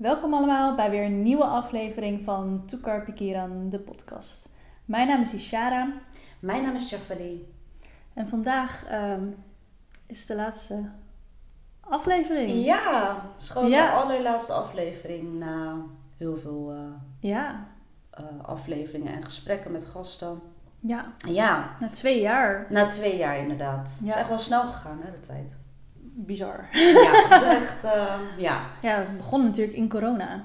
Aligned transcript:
Welkom 0.00 0.34
allemaal 0.34 0.74
bij 0.74 0.90
weer 0.90 1.04
een 1.04 1.22
nieuwe 1.22 1.44
aflevering 1.44 2.24
van 2.24 2.62
Toekar 2.66 3.02
Pikiran, 3.04 3.68
de 3.68 3.78
podcast. 3.78 4.48
Mijn 4.84 5.08
naam 5.08 5.20
is 5.20 5.32
Ishara 5.34 5.92
Mijn 6.40 6.62
naam 6.62 6.74
is 6.74 6.90
Jafali. 6.90 7.52
en 8.14 8.28
vandaag 8.28 8.84
ehm, 8.86 9.24
is 10.06 10.26
de 10.26 10.34
laatste 10.34 10.88
aflevering. 11.80 12.64
Ja, 12.64 13.14
het 13.32 13.42
is 13.42 13.48
gewoon 13.48 13.68
Ja. 13.68 13.86
de 13.86 13.92
allerlaatste 14.02 14.52
aflevering 14.52 15.38
na 15.38 15.76
heel 16.16 16.36
veel 16.36 16.70
eh, 16.72 17.30
Ja, 17.30 17.66
eh, 18.10 18.24
afleveringen 18.42 19.12
en 19.14 19.24
gesprekken 19.24 19.72
met 19.72 19.86
gasten. 19.86 20.40
ja, 20.80 21.12
Ja, 21.28 21.76
na 21.80 21.88
twee 21.88 22.20
jaar. 22.20 22.66
na 22.70 22.86
twee 22.86 23.16
jaar 23.16 23.38
inderdaad. 23.38 23.88
Het 23.90 24.00
Ja. 24.04 24.10
is 24.12 24.14
echt 24.20 24.28
wel 24.28 24.38
snel 24.38 24.62
gegaan, 24.62 25.00
hè, 25.02 25.10
de 25.12 25.20
tijd. 25.20 25.58
Bizar. 26.26 26.68
Ja, 26.72 27.10
het 27.28 27.42
is 27.42 27.48
echt, 27.48 27.84
eh, 27.84 28.14
ja, 28.36 28.60
Ja, 28.82 28.96
het 28.98 29.16
begon 29.16 29.42
natuurlijk 29.44 29.76
in 29.76 29.88
corona. 29.88 30.44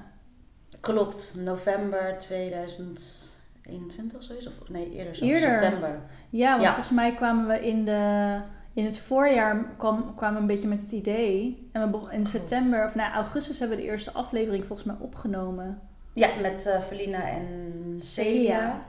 klopt. 0.80 1.36
November 1.44 2.18
2021 2.18 4.16
of 4.18 4.22
zoiets? 4.22 4.46
Of 4.46 4.68
nee, 4.68 4.90
eerder 4.92 5.14
zo. 5.16 5.24
Eerder. 5.24 5.60
September. 5.60 6.00
Ja, 6.30 6.50
want 6.50 6.62
Ja. 6.62 6.68
volgens 6.68 6.90
mij 6.94 7.14
kwamen 7.14 7.46
we 7.46 7.60
in, 7.66 7.84
de, 7.84 8.38
in 8.72 8.84
het 8.84 8.98
voorjaar 8.98 9.64
kwam, 9.76 10.14
kwamen 10.14 10.34
we 10.34 10.40
een 10.40 10.46
beetje 10.46 10.68
met 10.68 10.80
het 10.80 10.92
idee. 10.92 11.68
En 11.72 11.80
we 11.92 12.12
in 12.12 12.26
september, 12.26 12.84
of 12.86 12.94
nou, 12.94 13.12
augustus 13.12 13.58
hebben 13.58 13.76
we 13.76 13.82
de 13.82 13.88
eerste 13.90 14.12
aflevering 14.12 14.66
volgens 14.66 14.86
mij 14.88 14.96
opgenomen. 14.98 15.80
Ja, 16.12 16.28
met 16.40 16.66
eh 16.66 16.80
Felina 16.80 17.28
en 17.28 17.72
Celia. 18.00 18.82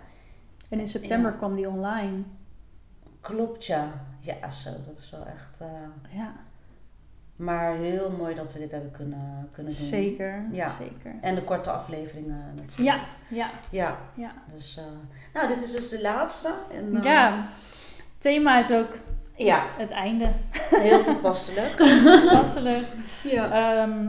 En 0.69 0.79
in 0.79 0.87
september 0.87 1.31
Ja. 1.31 1.37
kwam 1.37 1.55
die 1.55 1.67
online. 1.69 2.23
Klopt, 3.21 3.65
ja. 3.65 3.89
Ja, 4.19 4.49
zo. 4.51 4.69
Dat 4.87 4.97
is 4.97 5.09
wel 5.09 5.25
echt... 5.25 5.59
eh, 5.61 6.17
Ja, 6.17 6.33
maar 7.37 7.75
heel 7.75 8.11
mooi 8.17 8.35
dat 8.35 8.53
we 8.53 8.59
dit 8.59 8.71
hebben 8.71 8.91
kunnen, 8.91 9.47
kunnen 9.53 9.73
doen. 9.77 9.81
zeker. 9.87 10.45
Ja. 10.51 10.69
zeker. 10.69 11.15
En 11.21 11.35
de 11.35 11.43
korte 11.43 11.69
afleveringen 11.71 12.43
natuurlijk. 12.55 12.79
Ja, 12.79 12.99
ja, 13.37 13.49
Ja, 13.71 13.97
ja. 14.13 14.31
dus... 14.53 14.77
eh, 14.77 14.83
nou, 15.33 15.47
dit 15.47 15.61
is 15.63 15.71
dus 15.71 15.89
de 15.89 16.01
laatste. 16.01 16.53
En, 16.73 16.95
eh, 16.97 17.03
Ja, 17.03 17.47
thema 18.17 18.57
is 18.59 18.71
ook 18.71 18.97
Ja, 19.35 19.63
het 19.77 19.91
einde. 19.91 20.25
heel 20.69 21.03
toepasselijk. 21.03 21.75
Passelijk. 22.33 22.85
ja. 23.23 23.51
Ehm, 23.81 24.07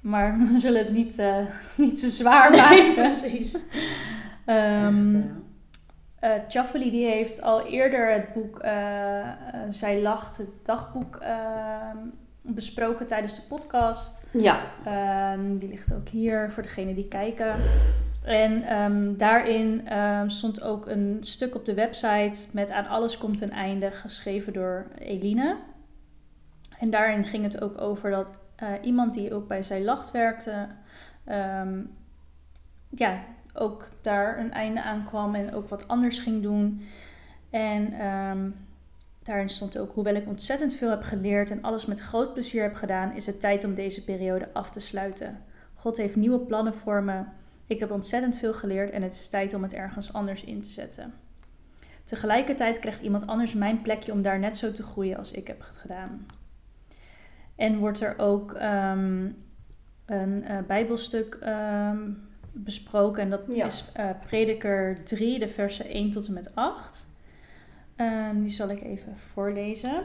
maar 0.00 0.38
we 0.38 0.60
zullen 0.60 0.84
het 0.84 0.92
niet, 0.92 1.18
eh, 1.18 1.36
niet 1.76 2.00
te 2.00 2.10
zwaar 2.10 2.50
Nee, 2.50 2.60
maken. 2.60 2.94
precies. 3.04 3.62
Chaffeli 6.48 6.90
die 6.90 7.06
heeft 7.06 7.42
al 7.42 7.66
eerder 7.66 8.12
het 8.12 8.32
boek 8.32 8.60
Zij 9.70 10.00
lacht, 10.00 10.36
het 10.36 10.48
dagboek, 10.64 11.16
ehm, 11.16 11.96
besproken 12.42 13.06
tijdens 13.06 13.34
de 13.34 13.42
podcast. 13.48 14.26
ja. 14.32 14.60
Ehm, 14.84 15.56
die 15.56 15.68
ligt 15.68 15.94
ook 15.94 16.08
hier 16.08 16.50
voor 16.50 16.62
degenen 16.62 16.94
die 16.94 17.08
kijken. 17.08 17.54
En 18.24 18.62
ehm, 18.62 19.16
daarin 19.16 19.88
ehm, 19.88 20.28
stond 20.28 20.62
ook 20.62 20.86
een 20.86 21.18
stuk 21.20 21.54
op 21.54 21.64
de 21.64 21.74
website 21.74 22.46
met 22.52 22.70
Aan 22.70 22.86
alles 22.86 23.18
komt 23.18 23.40
een 23.40 23.52
einde, 23.52 23.90
geschreven 23.90 24.52
door 24.52 24.86
Eline. 24.98 25.56
En 26.78 26.90
daarin 26.90 27.24
ging 27.24 27.44
het 27.44 27.62
ook 27.62 27.80
over 27.80 28.10
dat 28.10 28.32
eh, 28.56 28.68
iemand 28.82 29.14
die 29.14 29.34
ook 29.34 29.48
bij 29.48 29.62
Zij 29.62 29.84
Lacht 29.84 30.10
werkte, 30.10 30.66
ja, 32.88 33.24
ook 33.54 33.88
daar 34.02 34.38
een 34.38 34.52
einde 34.52 34.82
aan 34.82 35.04
kwam 35.04 35.34
en 35.34 35.54
ook 35.54 35.68
wat 35.68 35.88
anders 35.88 36.18
ging 36.18 36.42
doen. 36.42 36.82
En 37.50 37.94
daarin 39.22 39.48
stond 39.48 39.78
ook, 39.78 39.92
hoewel 39.94 40.14
ik 40.14 40.28
ontzettend 40.28 40.74
veel 40.74 40.90
heb 40.90 41.02
geleerd 41.02 41.50
en 41.50 41.62
alles 41.62 41.86
met 41.86 42.00
groot 42.00 42.32
plezier 42.32 42.62
heb 42.62 42.74
gedaan, 42.74 43.16
is 43.16 43.26
het 43.26 43.40
tijd 43.40 43.64
om 43.64 43.74
deze 43.74 44.04
periode 44.04 44.48
af 44.52 44.70
te 44.70 44.80
sluiten. 44.80 45.38
God 45.74 45.96
heeft 45.96 46.16
nieuwe 46.16 46.38
plannen 46.38 46.74
voor 46.74 47.02
me. 47.02 47.22
Ik 47.66 47.80
heb 47.80 47.90
ontzettend 47.90 48.38
veel 48.38 48.54
geleerd 48.54 48.90
en 48.90 49.02
het 49.02 49.12
is 49.12 49.28
tijd 49.28 49.54
om 49.54 49.62
het 49.62 49.72
ergens 49.72 50.12
anders 50.12 50.44
in 50.44 50.60
te 50.62 50.70
zetten. 50.70 51.12
Tegelijkertijd 52.04 52.78
krijgt 52.78 53.02
iemand 53.02 53.26
anders 53.26 53.54
mijn 53.54 53.82
plekje 53.82 54.12
om 54.12 54.22
daar 54.22 54.38
net 54.38 54.56
zo 54.56 54.72
te 54.72 54.82
groeien 54.82 55.16
als 55.18 55.30
ik 55.30 55.46
heb 55.46 55.60
gedaan. 55.60 56.26
En 57.56 57.78
wordt 57.78 58.00
er 58.00 58.18
ook 58.18 58.52
ehm, 58.52 59.28
een 60.06 60.44
eh, 60.44 60.58
Bijbelstuk 60.66 61.34
ehm, 61.40 62.10
besproken. 62.52 63.22
En 63.22 63.30
dat 63.30 63.40
Ja. 63.48 63.66
is 63.66 63.84
eh, 63.92 64.10
Prediker 64.26 65.04
3, 65.04 65.38
de 65.38 65.48
versen 65.48 65.88
1 65.88 66.10
tot 66.10 66.26
en 66.26 66.32
met 66.32 66.54
8. 66.54 67.06
Ehm, 67.96 68.40
die 68.40 68.50
zal 68.50 68.68
ik 68.68 68.82
even 68.82 69.16
voorlezen. 69.32 70.04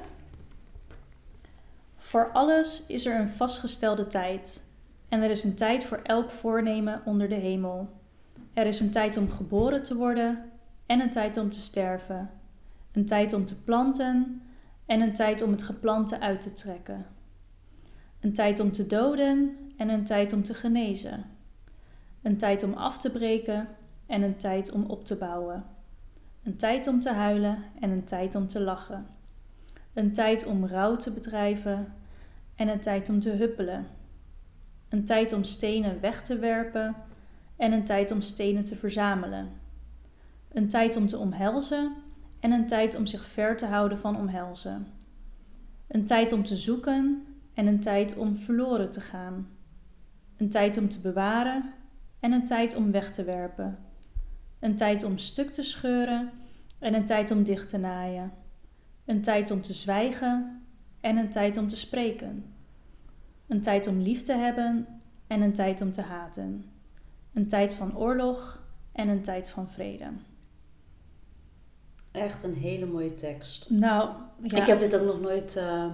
Voor 1.97 2.31
alles 2.31 2.85
is 2.85 3.05
er 3.05 3.19
een 3.19 3.29
vastgestelde 3.29 4.07
tijd. 4.07 4.65
En 5.09 5.21
er 5.21 5.29
is 5.29 5.43
een 5.43 5.55
tijd 5.55 5.85
voor 5.85 5.99
elk 6.03 6.31
voornemen 6.31 7.01
onder 7.05 7.29
de 7.29 7.35
hemel. 7.35 7.89
Er 8.53 8.65
is 8.65 8.79
een 8.79 8.91
tijd 8.91 9.17
om 9.17 9.29
geboren 9.29 9.83
te 9.83 9.95
worden 9.95 10.49
en 10.85 10.99
een 10.99 11.11
tijd 11.11 11.37
om 11.37 11.49
te 11.49 11.59
sterven. 11.59 12.29
Een 12.91 13.05
tijd 13.05 13.33
om 13.33 13.45
te 13.45 13.63
planten 13.63 14.41
en 14.85 15.01
een 15.01 15.13
tijd 15.13 15.41
om 15.41 15.51
het 15.51 15.63
geplante 15.63 16.19
uit 16.19 16.41
te 16.41 16.53
trekken. 16.53 17.05
Een 18.19 18.33
tijd 18.33 18.59
om 18.59 18.71
te 18.71 18.87
doden 18.87 19.57
en 19.77 19.89
een 19.89 20.05
tijd 20.05 20.33
om 20.33 20.43
te 20.43 20.53
genezen. 20.53 21.25
Een 22.21 22.37
tijd 22.37 22.63
om 22.63 22.73
af 22.73 22.97
te 22.97 23.09
breken 23.09 23.67
en 24.05 24.21
een 24.21 24.37
tijd 24.37 24.71
om 24.71 24.85
op 24.85 25.05
te 25.05 25.15
bouwen. 25.15 25.76
Een 26.47 26.57
tijd 26.57 26.87
om 26.87 26.99
te 26.99 27.11
huilen 27.11 27.63
en 27.79 27.89
een 27.89 28.03
tijd 28.03 28.35
om 28.35 28.47
te 28.47 28.59
lachen. 28.59 29.05
Een 29.93 30.13
tijd 30.13 30.45
om 30.45 30.65
rouw 30.65 30.95
te 30.95 31.11
bedrijven 31.11 31.93
en 32.55 32.67
een 32.67 32.79
tijd 32.79 33.09
om 33.09 33.19
te 33.19 33.29
huppelen. 33.29 33.87
Een 34.89 35.05
tijd 35.05 35.33
om 35.33 35.43
stenen 35.43 36.01
weg 36.01 36.23
te 36.23 36.39
werpen 36.39 36.95
en 37.55 37.71
een 37.71 37.85
tijd 37.85 38.11
om 38.11 38.21
stenen 38.21 38.65
te 38.65 38.75
verzamelen. 38.75 39.49
Een 40.51 40.67
tijd 40.67 40.95
om 40.95 41.07
te 41.07 41.17
omhelzen 41.17 41.95
en 42.39 42.51
een 42.51 42.67
tijd 42.67 42.95
om 42.95 43.05
zich 43.05 43.25
ver 43.25 43.57
te 43.57 43.65
houden 43.65 43.97
van 43.97 44.17
omhelzen. 44.17 44.87
Een 45.87 46.05
tijd 46.05 46.31
om 46.31 46.45
te 46.45 46.55
zoeken 46.55 47.23
en 47.53 47.67
een 47.67 47.79
tijd 47.79 48.17
om 48.17 48.37
verloren 48.37 48.91
te 48.91 49.01
gaan. 49.01 49.47
Een 50.37 50.49
tijd 50.49 50.77
om 50.77 50.89
te 50.89 50.99
bewaren 50.99 51.73
en 52.19 52.31
een 52.31 52.45
tijd 52.45 52.75
om 52.75 52.91
weg 52.91 53.13
te 53.13 53.23
werpen. 53.23 53.86
Een 54.59 54.75
tijd 54.75 55.03
om 55.03 55.17
stuk 55.17 55.53
te 55.53 55.63
scheuren 55.63 56.31
en 56.79 56.93
een 56.93 57.05
tijd 57.05 57.31
om 57.31 57.43
dicht 57.43 57.69
te 57.69 57.77
naaien. 57.77 58.31
Een 59.05 59.21
tijd 59.21 59.51
om 59.51 59.61
te 59.61 59.73
zwijgen 59.73 60.61
en 61.01 61.17
een 61.17 61.29
tijd 61.29 61.57
om 61.57 61.69
te 61.69 61.77
spreken. 61.77 62.53
Een 63.47 63.61
tijd 63.61 63.87
om 63.87 64.01
lief 64.01 64.23
te 64.23 64.33
hebben 64.33 64.87
en 65.27 65.41
een 65.41 65.53
tijd 65.53 65.81
om 65.81 65.91
te 65.91 66.01
haten. 66.01 66.65
Een 67.33 67.47
tijd 67.47 67.73
van 67.73 67.97
oorlog 67.97 68.61
en 68.91 69.07
een 69.07 69.21
tijd 69.21 69.49
van 69.49 69.69
vrede. 69.69 70.05
Echt 72.11 72.43
een 72.43 72.53
hele 72.53 72.85
mooie 72.85 73.13
tekst. 73.13 73.69
Nou, 73.69 74.09
ja. 74.43 74.57
Ik 74.61 74.67
heb 74.67 74.79
dit 74.79 74.95
ook 74.99 75.05
nog 75.05 75.21
nooit 75.21 75.55
eh, 75.55 75.85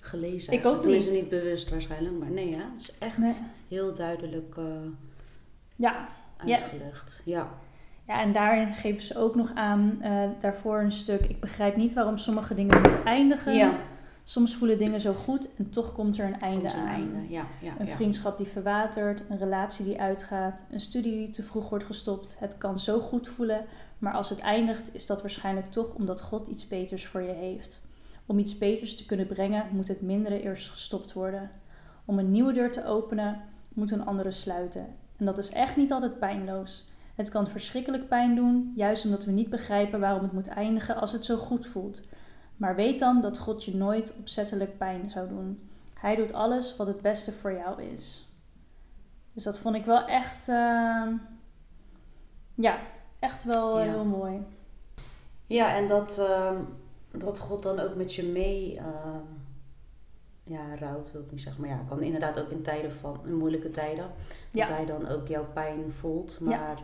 gelezen. 0.00 0.52
Ik 0.52 0.66
ook 0.66 0.82
Tenminste, 0.82 1.10
niet. 1.10 1.20
niet 1.20 1.30
bewust 1.30 1.70
waarschijnlijk. 1.70 2.18
Maar 2.18 2.30
nee, 2.30 2.50
ja, 2.50 2.70
het 2.72 2.80
is 2.80 2.98
echt 2.98 3.18
Nee. 3.18 3.34
heel 3.68 3.94
duidelijk 3.94 4.56
eh, 4.56 4.64
ja. 5.76 6.08
Ja. 6.44 6.60
uitgelegd. 6.60 7.22
Ja. 7.24 7.38
ja, 7.38 7.50
en 8.18 8.32
daarin 8.32 8.74
geven 8.74 9.02
ze 9.02 9.18
ook 9.18 9.34
nog 9.34 9.50
aan, 9.54 9.98
eh, 10.00 10.22
daarvoor 10.40 10.80
een 10.80 10.92
stuk. 10.92 11.24
Ik 11.24 11.40
begrijp 11.40 11.76
niet 11.76 11.94
waarom 11.94 12.18
sommige 12.18 12.54
dingen 12.54 12.80
moeten 12.80 13.04
eindigen. 13.04 13.54
Ja, 13.54 13.72
Soms 14.24 14.54
voelen 14.56 14.78
dingen 14.78 15.00
zo 15.00 15.12
goed 15.14 15.48
en 15.56 15.70
toch 15.70 15.92
komt 15.92 16.18
er 16.18 16.24
een 16.26 16.40
einde 16.40 16.68
een 16.68 16.74
aan. 16.74 16.86
einde. 16.86 17.18
Ja, 17.28 17.44
ja, 17.60 17.72
Een 17.78 17.86
ja. 17.86 17.94
vriendschap 17.94 18.38
die 18.38 18.46
verwatert, 18.46 19.24
een 19.28 19.38
relatie 19.38 19.84
die 19.84 20.00
uitgaat, 20.00 20.64
een 20.70 20.80
studie 20.80 21.12
die 21.12 21.30
te 21.30 21.42
vroeg 21.42 21.68
wordt 21.68 21.84
gestopt. 21.84 22.36
Het 22.38 22.58
kan 22.58 22.80
zo 22.80 22.98
goed 23.00 23.28
voelen, 23.28 23.64
maar 23.98 24.12
als 24.12 24.28
het 24.28 24.40
eindigt, 24.40 24.94
is 24.94 25.06
dat 25.06 25.20
waarschijnlijk 25.20 25.70
toch 25.70 25.94
omdat 25.94 26.20
God 26.20 26.46
iets 26.46 26.68
beters 26.68 27.06
voor 27.06 27.22
je 27.22 27.32
heeft. 27.32 27.80
Om 28.26 28.38
iets 28.38 28.58
beters 28.58 28.96
te 28.96 29.06
kunnen 29.06 29.26
brengen, 29.26 29.64
moet 29.70 29.88
het 29.88 30.00
mindere 30.00 30.42
eerst 30.42 30.68
gestopt 30.68 31.12
worden. 31.12 31.50
Om 32.04 32.18
een 32.18 32.30
nieuwe 32.30 32.52
deur 32.52 32.72
te 32.72 32.86
openen, 32.86 33.40
moet 33.74 33.90
een 33.90 34.06
andere 34.06 34.30
sluiten. 34.30 34.86
En 35.16 35.24
dat 35.24 35.38
is 35.38 35.48
echt 35.50 35.76
niet 35.76 35.92
altijd 35.92 36.18
pijnloos. 36.18 36.88
Het 37.20 37.28
kan 37.28 37.48
verschrikkelijk 37.48 38.08
pijn 38.08 38.34
doen, 38.34 38.72
juist 38.76 39.04
omdat 39.04 39.24
we 39.24 39.30
niet 39.32 39.50
begrijpen 39.50 40.00
waarom 40.00 40.22
het 40.22 40.32
moet 40.32 40.48
eindigen 40.48 40.96
als 40.96 41.12
het 41.12 41.24
zo 41.24 41.36
goed 41.36 41.66
voelt. 41.66 42.02
Maar 42.56 42.76
weet 42.76 42.98
dan 42.98 43.20
dat 43.20 43.38
God 43.38 43.64
je 43.64 43.76
nooit 43.76 44.12
opzettelijk 44.18 44.78
pijn 44.78 45.10
zou 45.10 45.28
doen. 45.28 45.70
Hij 45.94 46.16
doet 46.16 46.32
alles 46.32 46.76
wat 46.76 46.86
het 46.86 47.00
beste 47.00 47.32
voor 47.32 47.52
jou 47.52 47.82
is. 47.82 48.28
Dus 49.32 49.44
dat 49.44 49.58
vond 49.58 49.74
ik 49.76 49.84
wel 49.84 50.06
echt, 50.06 50.48
ehm, 50.48 51.12
ja, 52.54 52.78
echt 53.18 53.44
wel 53.44 53.78
eh, 53.78 53.84
Ja. 53.86 53.90
heel 53.92 54.04
mooi. 54.04 54.42
Ja, 55.46 55.74
en 55.74 55.86
dat, 55.88 56.18
ehm, 56.18 56.62
dat 57.10 57.38
God 57.38 57.62
dan 57.62 57.78
ook 57.80 57.94
met 57.94 58.14
je 58.14 58.22
mee 58.24 58.76
ehm, 58.76 59.24
ja, 60.44 60.74
rouwt, 60.78 61.12
wil 61.12 61.20
ik 61.20 61.30
niet 61.30 61.42
zeggen. 61.42 61.60
Maar 61.60 61.70
ja, 61.70 61.80
kan 61.88 62.02
inderdaad 62.02 62.40
ook 62.40 62.50
in 62.50 62.62
tijden 62.62 62.92
van 62.92 63.20
in 63.24 63.36
moeilijke 63.36 63.70
tijden. 63.70 64.10
Ja. 64.50 64.66
Dat 64.66 64.76
hij 64.76 64.86
dan 64.86 65.08
ook 65.08 65.28
jouw 65.28 65.46
pijn 65.52 65.92
voelt. 65.92 66.38
Ja. 66.48 66.74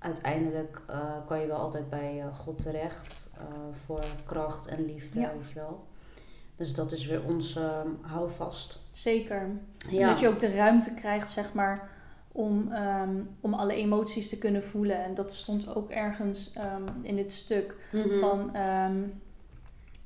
Uiteindelijk 0.00 0.80
eh, 0.86 0.98
kan 1.26 1.40
je 1.40 1.46
wel 1.46 1.56
altijd 1.58 1.90
bij 1.90 2.20
eh, 2.20 2.34
God 2.34 2.62
terecht. 2.62 3.28
eh, 3.38 3.44
voor 3.84 4.04
kracht 4.26 4.66
en 4.66 4.84
liefde, 4.84 5.20
Ja. 5.20 5.30
weet 5.32 5.48
je 5.48 5.54
wel. 5.54 5.84
Dus 6.56 6.74
dat 6.74 6.92
is 6.92 7.06
weer 7.06 7.22
ons 7.24 7.56
ehm, 7.56 7.88
houvast. 8.00 8.80
Zeker. 8.90 9.48
Ja. 9.90 10.08
Dat 10.10 10.20
je 10.20 10.28
ook 10.28 10.38
de 10.38 10.54
ruimte 10.54 10.94
krijgt, 10.94 11.30
zeg 11.30 11.52
maar, 11.54 11.88
om, 12.32 12.72
ehm, 12.72 13.14
om 13.40 13.54
alle 13.54 13.74
emoties 13.74 14.28
te 14.28 14.38
kunnen 14.38 14.62
voelen. 14.64 15.04
En 15.04 15.14
dat 15.14 15.32
stond 15.32 15.74
ook 15.74 15.90
ergens 15.90 16.52
ehm, 16.54 16.82
in 17.02 17.16
dit 17.16 17.32
stuk. 17.32 17.76
Mhm. 17.92 18.18
Van, 18.18 18.54
ehm, 18.54 18.96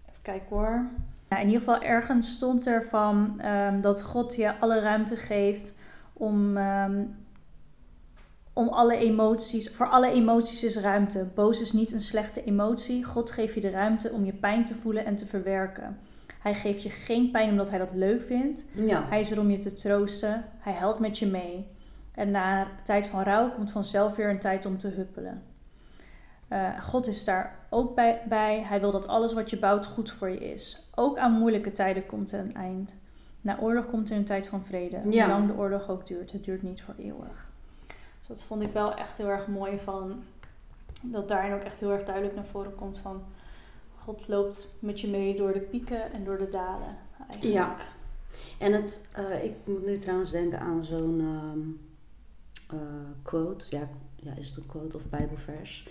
even 0.09 0.23
kijken 0.23 0.47
hoor. 0.57 0.87
Ja, 1.29 1.39
in 1.39 1.47
ieder 1.47 1.61
geval 1.61 1.83
ergens 1.83 2.31
stond 2.33 2.67
er 2.67 2.87
van 2.89 3.41
dat 3.81 4.03
God 4.03 4.35
je 4.37 4.59
alle 4.59 4.81
ruimte 4.81 5.17
geeft 5.17 5.75
om, 6.13 6.59
om 8.55 8.69
alle 8.69 8.97
emoties. 8.97 9.71
Voor 9.71 9.89
alle 9.89 10.11
emoties 10.11 10.65
is 10.65 10.77
ruimte. 10.77 11.27
Boos 11.35 11.61
is 11.61 11.73
niet 11.73 11.93
een 11.93 12.01
slechte 12.03 12.45
emotie. 12.45 13.05
God 13.05 13.31
geeft 13.31 13.55
je 13.55 13.61
de 13.61 13.71
ruimte 13.71 14.11
om 14.11 14.25
je 14.25 14.33
pijn 14.33 14.65
te 14.65 14.75
voelen 14.75 15.05
en 15.05 15.17
te 15.17 15.27
verwerken. 15.27 15.99
Hij 16.39 16.55
geeft 16.55 16.83
je 16.83 16.91
geen 16.91 17.31
pijn 17.31 17.51
omdat 17.51 17.71
hij 17.71 17.79
dat 17.79 17.93
leuk 17.95 18.23
vindt. 18.23 18.65
Ja. 18.73 19.05
Hij 19.09 19.21
is 19.21 19.31
er 19.31 19.41
om 19.41 19.51
je 19.51 19.59
te 19.59 19.75
troosten. 19.75 20.45
Hij 20.59 20.73
helpt 20.73 20.99
met 20.99 21.19
je 21.19 21.27
mee. 21.27 21.67
En 22.15 22.31
na 22.31 22.67
tijd 22.85 23.07
van 23.07 23.23
rouw 23.23 23.51
komt 23.51 23.71
vanzelf 23.71 24.17
weer 24.17 24.29
een 24.31 24.39
tijd 24.41 24.67
om 24.67 24.79
te 24.79 24.89
huppelen. 24.89 25.43
Eh, 26.49 26.81
God 26.83 27.07
is 27.07 27.25
daar 27.25 27.57
ook 27.71 27.95
bij, 27.95 28.21
bij. 28.29 28.63
Hij 28.69 28.81
wil 28.81 28.93
dat 28.93 29.07
alles 29.09 29.33
wat 29.33 29.51
je 29.51 29.59
bouwt 29.59 29.87
goed 29.87 30.11
voor 30.11 30.29
je 30.31 30.53
is. 30.53 30.87
Ook 30.95 31.19
aan 31.19 31.33
moeilijke 31.33 31.73
tijden 31.73 32.07
komt 32.07 32.33
er 32.33 32.41
een 32.41 32.55
eind. 32.55 32.91
Na 33.41 33.59
oorlog 33.61 33.87
komt 33.91 34.11
er 34.11 34.17
een 34.17 34.25
tijd 34.25 34.47
van 34.47 34.65
vrede. 34.65 34.99
Hoe 35.03 35.13
Ja. 35.13 35.29
lang 35.29 35.47
de 35.47 35.57
oorlog 35.57 35.89
ook 35.89 36.07
duurt. 36.07 36.33
Het 36.33 36.45
duurt 36.45 36.63
niet 36.63 36.83
voor 36.83 36.95
eeuwig. 36.99 37.47
Dus 38.27 38.37
dat 38.37 38.47
vond 38.47 38.63
ik 38.63 38.73
wel 38.73 38.95
echt 38.95 39.19
heel 39.19 39.29
erg 39.29 39.47
mooi 39.47 39.79
van... 39.79 40.23
Dat 41.01 41.29
daarin 41.29 41.53
ook 41.53 41.63
echt 41.63 41.79
heel 41.79 41.91
erg 41.91 42.05
duidelijk 42.05 42.35
naar 42.35 42.45
voren 42.45 42.75
komt 42.75 42.99
van... 42.99 43.23
God 43.99 44.29
loopt 44.29 44.75
met 44.79 45.01
je 45.01 45.09
mee 45.09 45.37
door 45.37 45.53
de 45.53 45.61
pieken 45.61 46.13
en 46.13 46.25
door 46.25 46.39
de 46.39 46.49
dalen. 46.49 46.97
Eigenlijk. 47.31 47.55
Ja. 47.55 47.77
En 48.59 48.73
het, 48.73 49.09
eh, 49.13 49.45
ik 49.45 49.53
moet 49.65 49.87
nu 49.87 49.99
trouwens 49.99 50.31
denken 50.31 50.61
aan 50.61 50.85
zo'n 50.85 51.21
ehm, 51.21 51.61
eh, 52.79 52.87
quote. 53.23 53.67
Ja, 53.71 53.89
ja, 54.17 54.33
is 54.35 54.49
het 54.49 54.57
een 54.57 54.67
quote 54.67 54.97
of 54.97 55.03
bijbelvers? 55.09 55.89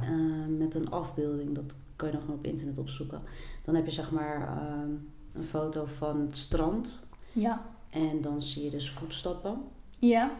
Eh, 0.00 0.46
met 0.58 0.74
een 0.74 0.90
afbeelding. 0.90 1.54
Dat 1.54 1.76
kan 1.96 2.08
je 2.08 2.14
nog 2.14 2.24
gewoon 2.24 2.38
op 2.38 2.46
internet 2.46 2.78
opzoeken. 2.78 3.22
Dan 3.64 3.74
heb 3.74 3.84
je 3.84 3.92
zeg 3.92 4.10
maar 4.10 4.56
ehm, 4.56 4.90
een 5.32 5.44
foto 5.44 5.84
van 5.84 6.20
het 6.20 6.36
strand. 6.36 7.06
Ja. 7.32 7.62
En 7.90 8.20
dan 8.20 8.42
zie 8.42 8.64
je 8.64 8.70
dus 8.70 8.90
voetstappen. 8.90 9.62
Ja. 9.98 10.30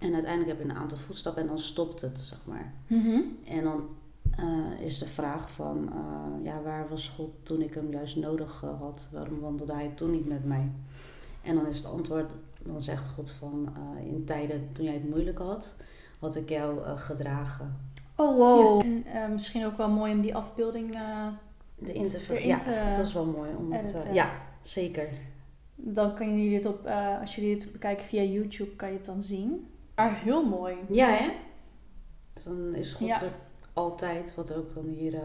En 0.00 0.12
uiteindelijk 0.12 0.50
heb 0.50 0.66
je 0.66 0.74
een 0.74 0.80
aantal 0.80 0.98
voetstappen 0.98 1.42
en 1.42 1.48
dan 1.48 1.58
stopt 1.58 2.00
het, 2.00 2.20
zeg 2.20 2.38
maar. 2.46 2.72
Mhm. 2.86 3.20
En 3.44 3.62
dan 3.62 3.88
eh, 4.36 4.86
is 4.86 4.98
de 4.98 5.06
vraag 5.06 5.50
van, 5.50 5.92
eh, 5.92 6.44
ja, 6.44 6.62
waar 6.62 6.88
was 6.88 7.08
God 7.08 7.30
toen 7.42 7.62
ik 7.62 7.74
hem 7.74 7.90
juist 7.90 8.16
nodig 8.16 8.62
eh, 8.64 8.80
had? 8.80 9.08
Waarom 9.12 9.40
wandelde 9.40 9.72
hij 9.72 9.92
toen 9.94 10.10
niet 10.10 10.28
met 10.28 10.44
mij? 10.44 10.70
En 11.42 11.54
dan 11.54 11.66
is 11.66 11.76
het 11.76 11.86
antwoord, 11.86 12.30
dan 12.62 12.82
zegt 12.82 13.08
God 13.08 13.30
van, 13.30 13.68
in 14.04 14.24
tijden 14.24 14.68
toen 14.72 14.84
jij 14.84 14.94
het 14.94 15.08
moeilijk 15.08 15.38
had, 15.38 15.76
had 16.18 16.36
ik 16.36 16.48
jou 16.48 16.96
gedragen. 16.96 17.76
Oh, 18.14 18.36
wow. 18.36 18.82
En 19.04 19.32
misschien 19.32 19.66
ook 19.66 19.76
wel 19.76 19.90
mooi 19.90 20.12
om 20.12 20.20
die 20.20 20.34
afbeelding... 20.34 20.98
De 21.78 21.92
in 21.92 22.04
te 22.04 22.20
Erin 22.28 22.46
Ja, 22.46 22.58
te 22.58 22.92
dat 22.96 23.06
is 23.06 23.12
wel 23.12 23.24
mooi. 23.24 23.50
Om 23.58 23.72
het, 23.72 24.06
ja, 24.12 24.30
zeker. 24.62 25.08
dan 25.74 26.14
kan 26.14 26.38
je 26.38 26.50
dit 26.50 26.66
op... 26.66 26.86
als 27.20 27.34
jullie 27.34 27.56
dit 27.56 27.72
bekijken 27.72 28.04
via 28.04 28.22
YouTube, 28.22 28.76
kan 28.76 28.88
je 28.88 28.96
het 28.96 29.04
dan 29.04 29.22
zien. 29.22 29.66
Maar 30.00 30.20
heel 30.22 30.44
mooi. 30.44 30.74
Ja, 30.88 31.08
hè? 31.08 31.28
Dan 32.44 32.74
is 32.74 32.92
God 32.92 33.06
Ja. 33.08 33.20
er 33.22 33.32
altijd, 33.72 34.34
wat 34.34 34.54
ook 34.54 34.74
dan 34.74 34.86
hier 34.86 35.14
eh, 35.14 35.20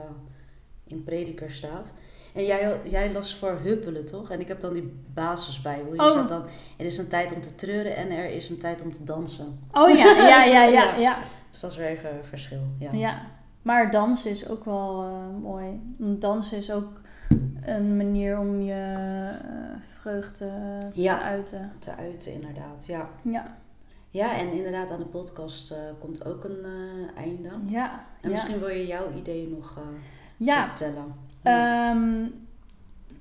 in 0.88 1.04
prediker 1.04 1.52
staat. 1.52 1.94
En 2.34 2.46
jij, 2.46 2.80
jij 2.84 3.14
las 3.14 3.36
voor 3.36 3.60
huppelen, 3.64 4.06
toch? 4.06 4.30
En 4.32 4.40
ik 4.40 4.48
heb 4.48 4.60
dan 4.60 4.74
die 4.74 4.94
basisbijbel. 5.14 5.92
Hier 5.92 6.02
Oh. 6.02 6.10
staat 6.10 6.30
dan, 6.30 6.44
er 6.78 6.86
is 6.86 6.98
een 6.98 7.08
tijd 7.08 7.34
om 7.34 7.42
te 7.42 7.56
treuren 7.56 7.96
en 7.96 8.12
er 8.12 8.30
is 8.30 8.50
een 8.50 8.58
tijd 8.58 8.82
om 8.82 8.94
te 8.94 9.04
dansen. 9.04 9.60
Oh 9.72 9.90
ja, 9.90 10.06
ja, 10.06 10.44
ja, 10.44 10.64
ja. 10.64 10.64
Ja. 10.94 10.96
ja. 10.96 11.18
Dus 11.50 11.60
dat 11.60 11.72
is 11.72 11.78
weer 11.78 11.88
even 11.88 12.18
een 12.18 12.24
verschil. 12.24 12.62
Ja. 12.80 12.92
ja. 12.92 13.22
Maar 13.62 13.92
dansen 13.92 14.32
is 14.32 14.50
ook 14.50 14.66
wel 14.66 15.04
eh, 15.04 15.42
mooi. 15.42 15.82
Dansen 15.98 16.58
is 16.58 16.72
ook 16.72 17.02
een 17.66 17.98
manier 17.98 18.40
om 18.40 18.62
je 18.62 18.94
eh, 19.44 19.78
vreugde 20.00 20.50
Ja. 20.94 21.18
te 21.18 21.24
uiten. 21.24 21.72
Te 21.80 21.96
uiten, 21.96 22.34
inderdaad. 22.34 22.86
Ja. 22.86 23.10
Ja, 23.22 23.58
ja, 24.16 24.38
en 24.38 24.52
inderdaad 24.52 24.92
aan 24.92 25.00
de 25.00 25.06
podcast 25.06 25.72
eh, 25.72 25.78
komt 26.00 26.26
ook 26.26 26.44
een 26.44 26.66
eh, 26.66 27.18
einde. 27.18 27.50
ja. 27.68 28.06
En 28.22 28.32
misschien 28.32 28.60
wil 28.60 28.70
je 28.70 28.88
jouw 28.88 29.14
ideeën 29.14 29.50
nog 29.50 29.78
eh, 29.78 29.84
ja. 30.38 30.68
vertellen. 30.68 31.16
Ehm, 31.42 32.22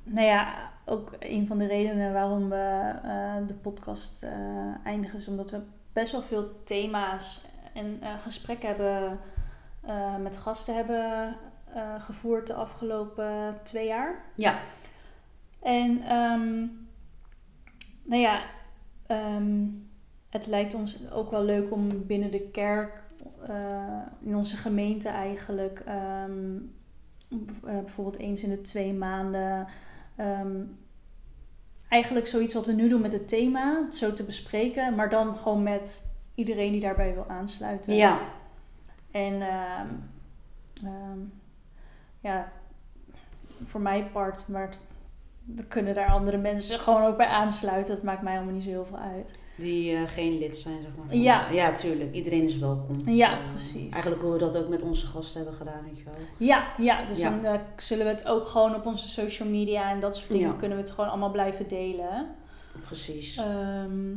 nou 0.03 0.27
ja, 0.27 0.71
ook 0.85 1.17
een 1.19 1.47
van 1.47 1.59
de 1.59 1.67
redenen 1.67 2.13
waarom 2.13 2.49
we 2.49 2.95
de 3.47 3.55
podcast 3.55 4.27
eindigen 4.85 5.19
is 5.19 5.29
omdat 5.29 5.51
we 5.51 5.61
best 5.93 6.13
wel 6.13 6.23
veel 6.23 6.63
thema's 6.65 7.47
en 7.73 8.01
gesprekken 8.21 8.69
hebben 8.69 9.21
met 10.23 10.37
gasten 10.37 10.75
hebben 10.75 11.37
gevoerd 11.99 12.47
de 12.47 12.55
afgelopen 12.55 13.59
twee 13.63 13.87
jaar. 13.87 14.25
Ja. 14.35 14.59
En 15.63 16.03
ehm, 16.03 16.67
nou 18.03 18.21
ja, 18.21 18.41
ehm, 19.07 19.67
het 20.35 20.47
lijkt 20.47 20.75
ons 20.75 21.11
ook 21.11 21.31
wel 21.31 21.45
leuk 21.45 21.73
om 21.73 22.07
binnen 22.07 22.31
de 22.31 22.41
kerk, 22.41 23.03
eh, 23.47 24.01
in 24.21 24.37
onze 24.37 24.57
gemeente 24.57 25.09
eigenlijk, 25.09 25.83
ehm, 25.87 26.57
eh, 27.65 27.79
bijvoorbeeld 27.79 28.19
eens 28.19 28.43
in 28.43 28.51
de 28.51 28.61
twee 28.61 28.93
maanden, 28.93 29.67
ehm, 30.17 30.63
eigenlijk 31.89 32.27
zoiets 32.27 32.55
wat 32.55 32.67
we 32.67 32.73
nu 32.73 32.89
doen 32.89 33.01
met 33.01 33.13
het 33.13 33.29
thema, 33.29 33.91
zo 33.91 34.13
te 34.13 34.25
bespreken, 34.25 34.95
maar 34.95 35.11
dan 35.11 35.37
gewoon 35.37 35.63
met 35.63 36.17
iedereen 36.35 36.73
die 36.73 36.81
daarbij 36.81 37.15
wil 37.15 37.29
aansluiten. 37.29 37.95
Ja. 37.95 38.19
En 39.11 39.43
ehm, 39.43 39.89
ja, 42.21 42.53
voor 43.65 43.81
mij 43.81 44.05
part, 44.13 44.49
maar 44.49 44.77
dan 45.45 45.69
kunnen 45.69 45.95
daar 45.95 46.11
andere 46.11 46.39
mensen 46.39 46.79
gewoon 46.79 47.03
ook 47.03 47.17
bij 47.17 47.27
aansluiten. 47.27 47.95
Dat 47.95 48.05
maakt 48.05 48.23
mij 48.23 48.37
allemaal 48.37 48.55
niet 48.55 48.63
zo 48.63 48.69
heel 48.69 48.87
veel 48.87 48.99
uit. 48.99 49.43
Die 49.57 49.95
eh, 49.97 50.01
geen 50.07 50.39
lid 50.39 50.59
zijn, 50.59 50.83
zeg 50.83 50.91
maar. 51.07 51.17
Ja. 51.17 51.51
Ja, 51.51 51.73
tuurlijk. 51.73 52.13
Iedereen 52.15 52.43
is 52.43 52.59
welkom. 52.59 53.09
Ja, 53.09 53.31
Eh, 53.33 53.49
precies. 53.51 53.93
Eigenlijk 53.93 54.23
hoe 54.23 54.33
we 54.33 54.39
dat 54.39 54.57
ook 54.57 54.69
met 54.69 54.83
onze 54.83 55.07
gasten 55.07 55.37
hebben 55.41 55.59
gedaan, 55.59 55.85
weet 55.85 55.99
je 55.99 56.05
wel. 56.05 56.15
Ja, 56.39 56.65
ja 56.79 57.05
dus 57.07 57.21
Ja. 57.21 57.31
dan 57.31 57.45
eh, 57.45 57.61
zullen 57.77 58.05
we 58.07 58.11
het 58.13 58.29
ook 58.29 58.47
gewoon 58.47 58.75
op 58.75 58.87
onze 58.87 59.09
social 59.09 59.49
media 59.49 59.91
en 59.91 60.01
dat 60.01 60.17
soort 60.17 60.29
dingen 60.29 60.49
Ja. 60.51 60.55
kunnen 60.59 60.77
we 60.79 60.83
het 60.85 60.93
gewoon 60.93 61.11
allemaal 61.11 61.31
blijven 61.31 61.69
delen. 61.69 62.27
Precies. 62.85 63.37
Ehm, 63.37 64.13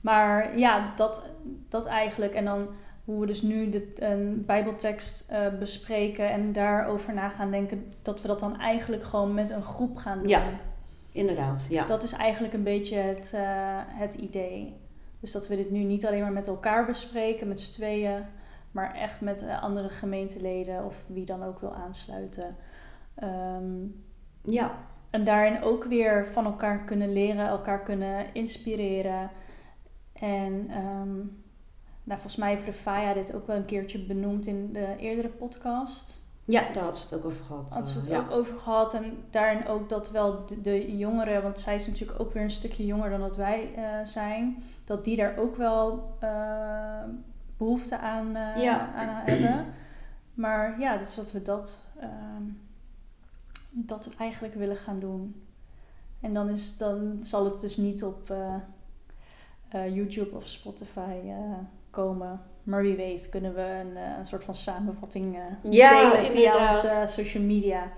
maar 0.00 0.58
ja, 0.58 0.92
dat, 0.96 1.28
dat 1.68 1.86
eigenlijk. 1.86 2.34
En 2.34 2.44
dan 2.44 2.68
hoe 3.04 3.20
we 3.20 3.26
dus 3.26 3.42
nu 3.42 3.70
de, 3.70 3.92
een 3.96 4.44
bijbeltekst 4.46 5.32
bespreken 5.58 6.30
en 6.30 6.52
daarover 6.52 7.14
na 7.14 7.28
gaan 7.28 7.50
denken, 7.50 7.92
dat 8.02 8.22
we 8.22 8.28
dat 8.28 8.40
dan 8.40 8.58
eigenlijk 8.60 9.04
gewoon 9.04 9.34
met 9.34 9.50
een 9.50 9.62
groep 9.62 9.96
gaan 9.96 10.18
doen. 10.18 10.28
Ja. 10.28 10.42
Inderdaad, 11.12 11.66
ja. 11.70 11.86
Dat 11.86 12.02
is 12.02 12.12
eigenlijk 12.12 12.54
een 12.54 12.62
beetje 12.62 12.96
het, 12.96 13.32
eh, 13.34 13.78
het 13.86 14.14
idee. 14.14 14.74
Dus 15.20 15.32
dat 15.32 15.48
we 15.48 15.56
dit 15.56 15.70
nu 15.70 15.82
niet 15.82 16.06
alleen 16.06 16.20
maar 16.20 16.32
met 16.32 16.46
elkaar 16.46 16.86
bespreken, 16.86 17.48
met 17.48 17.60
z'n 17.60 17.72
tweeën, 17.72 18.24
maar 18.70 18.94
echt 18.94 19.20
met 19.20 19.42
eh, 19.42 19.62
andere 19.62 19.88
gemeenteleden 19.88 20.84
of 20.84 20.96
wie 21.06 21.24
dan 21.24 21.42
ook 21.42 21.60
wil 21.60 21.74
aansluiten. 21.74 22.56
Ehm, 23.14 23.86
Ja, 24.42 24.74
en 25.10 25.24
daarin 25.24 25.62
ook 25.62 25.84
weer 25.84 26.26
van 26.26 26.44
elkaar 26.44 26.84
kunnen 26.84 27.12
leren, 27.12 27.46
elkaar 27.46 27.82
kunnen 27.82 28.34
inspireren. 28.34 29.30
En 30.12 30.66
ehm, 30.70 31.14
nou, 32.04 32.20
volgens 32.20 32.36
mij 32.36 32.50
heeft 32.50 32.64
Refaya 32.64 33.14
dit 33.14 33.34
ook 33.34 33.46
wel 33.46 33.56
een 33.56 33.64
keertje 33.64 34.06
benoemd 34.06 34.46
in 34.46 34.72
de 34.72 34.96
eerdere 34.98 35.28
podcast. 35.28 36.29
Ja, 36.44 36.72
daar 36.72 36.84
had 36.84 36.98
ze 36.98 37.04
het 37.04 37.14
ook 37.14 37.24
over 37.24 37.44
gehad. 37.44 37.74
Had 37.74 37.88
ze 37.88 37.98
het 37.98 38.06
eh, 38.08 38.12
ja. 38.12 38.18
ook 38.20 38.30
over 38.30 38.56
gehad. 38.58 38.94
En 38.94 39.24
daarin 39.30 39.66
ook 39.66 39.88
dat 39.88 40.10
wel 40.10 40.46
de, 40.46 40.60
de 40.60 40.96
jongeren, 40.96 41.42
want 41.42 41.58
zij 41.58 41.76
is 41.76 41.86
natuurlijk 41.86 42.20
ook 42.20 42.32
weer 42.32 42.42
een 42.42 42.50
stukje 42.50 42.86
jonger 42.86 43.10
dan 43.10 43.20
dat 43.20 43.36
wij 43.36 43.74
eh, 43.74 44.04
zijn, 44.04 44.62
dat 44.84 45.04
die 45.04 45.16
daar 45.16 45.36
ook 45.38 45.56
wel 45.56 46.14
eh, 46.18 47.02
behoefte 47.56 47.98
aan, 47.98 48.32
Ja. 48.56 48.92
aan 48.94 49.22
hebben. 49.24 49.66
Maar 50.34 50.80
ja, 50.80 50.96
dus 50.96 51.14
dat 51.14 51.32
we 51.32 51.42
dat, 51.42 51.86
ehm, 52.00 52.42
dat 53.70 54.04
we 54.04 54.10
eigenlijk 54.18 54.54
willen 54.54 54.76
gaan 54.76 55.00
doen. 55.00 55.44
En 56.20 56.34
dan, 56.34 56.48
is, 56.48 56.76
dan 56.76 57.18
zal 57.22 57.44
het 57.44 57.60
dus 57.60 57.76
niet 57.76 58.04
op 58.04 58.34
YouTube 59.70 60.36
of 60.36 60.46
Spotify 60.46 61.18
komen. 61.90 62.40
Maar 62.70 62.82
wie 62.82 62.96
weet 62.96 63.28
kunnen 63.28 63.54
we 63.54 63.60
een, 63.60 63.96
eh, 63.96 64.18
een 64.18 64.26
soort 64.26 64.44
van 64.44 64.54
samenvatting 64.54 65.36
eh 65.36 65.72
Ja, 65.72 66.10
delen 66.12 66.30
via 66.32 66.68
onze 66.68 67.04
social 67.08 67.42
media. 67.42 67.92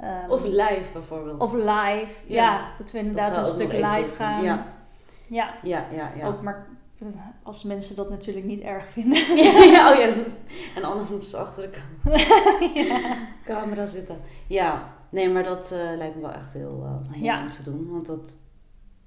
Ehm, 0.00 0.30
Of 0.30 0.44
live 0.44 0.92
bijvoorbeeld. 0.92 1.40
of 1.40 1.52
live. 1.52 2.12
Ja, 2.26 2.34
Ja, 2.44 2.70
dat 2.78 2.90
we 2.90 2.98
inderdaad 2.98 3.36
een 3.36 3.44
stuk 3.46 3.72
live 3.72 4.14
gaan. 4.16 4.42
Ja, 4.42 4.66
ja, 5.28 5.54
ja, 5.62 5.86
ja. 6.16 6.26
ook 6.26 6.42
maar 6.42 6.66
als 7.42 7.62
mensen 7.62 7.96
dat 7.96 8.10
natuurlijk 8.10 8.46
niet 8.46 8.60
erg 8.60 8.88
vinden. 8.88 9.36
ja, 9.44 9.62
ja, 9.62 9.92
oh 9.92 9.98
ja. 9.98 10.14
En 10.76 10.84
anders 10.84 11.08
moeten 11.08 11.28
ze 11.28 11.36
achter 11.36 11.62
de 11.62 11.70
cam- 11.76 12.74
ja. 12.74 13.16
camera 13.44 13.86
zitten. 13.86 14.20
Ja, 14.46 14.94
Nee, 15.08 15.28
maar 15.30 15.42
dat 15.44 15.72
eh, 15.72 15.96
lijkt 15.96 16.14
me 16.14 16.20
wel 16.20 16.32
echt 16.32 16.52
heel 16.52 16.82
eh, 16.84 17.42
om 17.42 17.50
te 17.50 17.62
doen. 17.62 17.90
Want 17.90 18.06
dat 18.06 18.38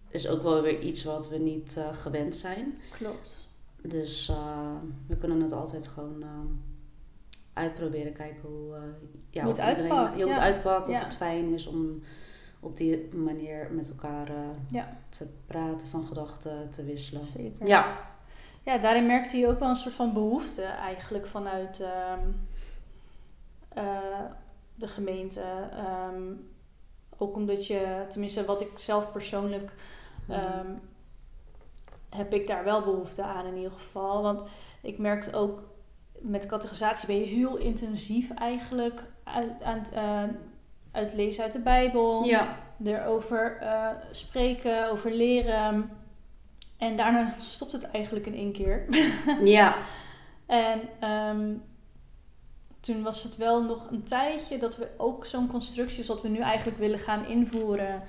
is 0.09 0.27
ook 0.27 0.43
wel 0.43 0.61
weer 0.61 0.79
iets 0.79 1.03
wat 1.03 1.29
we 1.29 1.37
niet 1.37 1.77
eh, 1.77 1.87
gewend 1.91 2.35
zijn. 2.35 2.77
Klopt. 2.97 3.48
Dus 3.81 4.29
eh, 4.29 4.71
we 5.07 5.15
kunnen 5.15 5.41
het 5.41 5.51
altijd 5.53 5.87
gewoon 5.87 6.21
eh, 6.21 6.27
uitproberen. 7.53 8.13
Kijken 8.13 8.41
hoe, 8.49 8.75
eh, 8.75 8.81
ja, 9.29 9.41
Hoe 9.43 9.51
het 9.51 9.59
iedereen- 9.59 9.91
uitpakt, 9.91 10.21
hoe 10.21 10.31
het 10.31 10.39
uitpakt. 10.39 10.87
Of 10.87 10.93
Ja. 10.93 11.03
het 11.03 11.15
fijn 11.15 11.53
is 11.53 11.67
om 11.67 12.01
op 12.59 12.77
die 12.77 13.09
manier 13.15 13.67
met 13.71 13.89
elkaar 13.89 14.31
te 15.09 15.27
praten, 15.47 15.87
van 15.87 16.05
gedachten 16.05 16.69
te 16.69 16.83
wisselen. 16.83 17.25
Zeker. 17.25 17.67
Ja, 17.67 18.07
Ja, 18.63 18.77
daarin 18.77 19.05
merkte 19.05 19.37
je 19.37 19.47
ook 19.47 19.59
wel 19.59 19.69
een 19.69 19.75
soort 19.75 19.93
van 19.95 20.13
behoefte 20.13 20.61
eigenlijk 20.63 21.25
vanuit 21.27 21.79
ehm, 21.79 22.19
eh, 23.69 24.21
de 24.75 24.87
gemeente. 24.87 25.41
Ehm, 25.71 26.21
ook 27.17 27.35
omdat 27.35 27.67
je, 27.67 28.05
tenminste 28.09 28.45
wat 28.45 28.61
ik 28.61 28.71
zelf 28.77 29.11
persoonlijk, 29.11 29.71
ehm, 30.27 30.67
heb 32.09 32.33
ik 32.33 32.47
daar 32.47 32.63
wel 32.63 32.81
behoefte 32.81 33.23
aan 33.23 33.45
in 33.45 33.55
ieder 33.55 33.71
geval. 33.71 34.21
Want 34.21 34.43
ik 34.81 34.97
merkte 34.97 35.33
ook 35.33 35.63
met 36.21 36.45
categorisatie 36.45 37.07
ben 37.07 37.19
je 37.19 37.25
heel 37.25 37.57
intensief 37.57 38.31
eigenlijk 38.33 39.03
uit, 39.23 39.63
aan 39.63 39.79
het, 39.79 39.91
eh, 39.91 40.23
uit 40.91 41.13
lezen 41.13 41.43
uit 41.43 41.53
de 41.53 41.59
Bijbel 41.59 42.23
ja. 42.23 42.57
erover 42.83 43.57
eh, 43.59 43.87
spreken, 44.11 44.91
over 44.91 45.11
leren. 45.11 45.91
En 46.77 46.97
daarna 46.97 47.33
stopt 47.39 47.71
het 47.71 47.91
eigenlijk 47.91 48.25
in 48.25 48.35
één 48.35 48.51
keer. 48.51 48.85
ja. 49.43 49.75
En 50.45 50.81
ehm, 50.99 51.53
toen 52.79 53.03
was 53.03 53.23
het 53.23 53.37
wel 53.37 53.63
nog 53.63 53.91
een 53.91 54.03
tijdje 54.03 54.57
dat 54.57 54.77
we 54.77 54.87
ook 54.97 55.25
zo'n 55.25 55.47
constructie, 55.47 56.05
wat 56.05 56.21
we 56.21 56.29
nu 56.29 56.39
eigenlijk 56.39 56.77
willen 56.77 56.99
gaan 56.99 57.25
invoeren. 57.25 58.03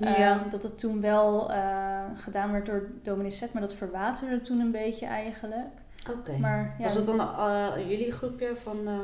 Ja. 0.00 0.40
ehm, 0.40 0.50
dat 0.50 0.62
het 0.62 0.78
toen 0.78 1.00
wel 1.00 1.52
eh, 1.52 2.00
gedaan 2.16 2.52
werd 2.52 2.66
door 2.66 2.90
dominee 3.02 3.30
Zet, 3.30 3.52
maar 3.52 3.62
dat 3.62 3.74
verwaterde 3.74 4.40
toen 4.42 4.60
een 4.60 4.70
beetje 4.70 5.06
eigenlijk. 5.06 5.68
Oké. 6.10 6.32
Ja, 6.32 6.74
Was 6.78 6.94
het 6.94 7.06
dan 7.06 7.20
eh, 7.20 7.72
jullie 7.88 8.12
groepje 8.12 8.56
van, 8.56 8.88
eh, 8.88 8.98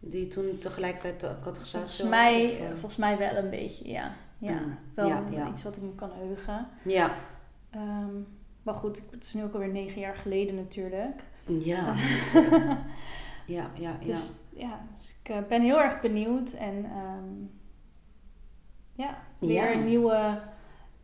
die 0.00 0.28
toen 0.28 0.58
tegelijkertijd 0.60 1.20
de 1.20 1.30
categorisatie 1.42 2.04
volgens 2.04 2.08
mij, 2.08 2.58
of, 2.60 2.68
volgens 2.70 2.96
mij 2.96 3.18
wel 3.18 3.34
een 3.36 3.50
beetje, 3.50 3.88
ja. 3.88 4.12
Ja, 4.38 4.52
Mm, 4.60 4.78
wel 4.94 5.06
ja, 5.08 5.22
ja. 5.30 5.48
iets 5.48 5.62
wat 5.62 5.76
ik 5.76 5.82
me 5.82 5.94
kan 5.94 6.10
heugen. 6.14 6.66
Ja. 6.82 7.10
Ehm, 7.70 8.14
maar 8.62 8.74
goed, 8.74 9.02
het 9.10 9.24
is 9.24 9.34
nu 9.34 9.44
ook 9.44 9.52
alweer 9.52 9.68
negen 9.68 10.00
jaar 10.00 10.16
geleden 10.16 10.54
natuurlijk. 10.54 11.22
Ja. 11.44 11.94
dus, 11.94 12.32
ja, 13.46 13.70
ja, 13.74 13.96
ja. 14.00 14.06
Dus 14.06 14.32
ja, 14.50 14.80
dus 14.98 15.14
ik 15.22 15.48
ben 15.48 15.62
heel 15.62 15.80
erg 15.80 16.00
benieuwd. 16.00 16.52
En 16.52 16.84
ehm, 16.84 17.34
ja, 18.96 19.18
weer 19.38 19.70
Ja. 19.70 19.72
een 19.72 19.84
nieuwe... 19.84 20.38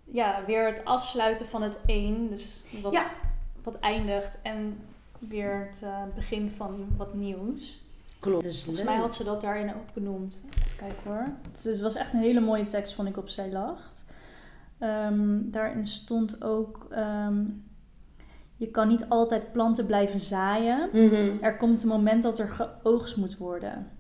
Ja, 0.05 0.43
weer 0.47 0.67
het 0.67 0.85
afsluiten 0.85 1.47
van 1.47 1.63
het 1.63 1.79
één. 1.87 2.29
Dus 2.29 2.65
wat, 2.83 2.93
Ja. 2.93 3.03
wat 3.63 3.79
eindigt. 3.79 4.39
En 4.43 4.79
weer 5.19 5.67
het 5.71 5.81
eh, 5.85 6.03
begin 6.15 6.51
van 6.57 6.87
wat 6.97 7.15
nieuws. 7.15 7.83
Klopt. 8.21 8.43
Dus 8.43 8.63
Volgens 8.65 8.85
leuk. 8.85 8.95
mij 8.95 9.03
had 9.03 9.15
ze 9.15 9.25
dat 9.25 9.41
daarin 9.41 9.69
ook 9.69 9.93
benoemd. 9.95 10.43
Kijk 10.77 10.95
hoor. 11.05 11.27
Het, 11.53 11.65
het 11.65 11.81
was 11.81 11.95
echt 11.95 12.13
een 12.13 12.19
hele 12.21 12.41
mooie 12.41 12.67
tekst, 12.67 12.95
vond 12.95 13.09
ik, 13.09 13.17
op 13.17 13.29
Zij 13.29 13.51
Lacht. 13.53 14.05
Ehm, 14.79 15.39
daarin 15.51 15.87
stond 15.87 16.43
ook... 16.45 16.87
ehm, 16.91 17.45
je 18.57 18.67
kan 18.67 18.89
niet 18.89 19.09
altijd 19.09 19.53
planten 19.53 19.87
blijven 19.87 20.21
zaaien. 20.21 20.89
Mhm. 20.93 21.31
Er 21.41 21.57
komt 21.57 21.83
een 21.83 21.89
moment 21.89 22.23
dat 22.23 22.39
er 22.39 22.49
geoogst 22.49 23.17
moet 23.17 23.37
worden. 23.37 23.91